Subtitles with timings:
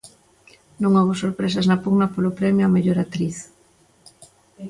[0.81, 3.37] Non houbo sorpresas na pugna polo premio á mellor actriz.